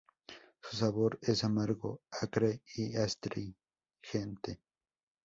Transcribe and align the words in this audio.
Su 0.63 0.77
sabor 0.77 1.19
es 1.21 1.43
amargo, 1.43 2.01
acre 2.09 2.63
y 2.75 2.95
astringente. 2.95 4.59